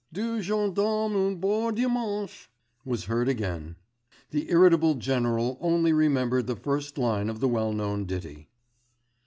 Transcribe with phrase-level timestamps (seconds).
[0.11, 2.49] 'Deux gendarmes un beau dimanche!'
[2.83, 3.75] was heard again.
[4.31, 8.49] The irritable general only remembered the first line of the well known ditty.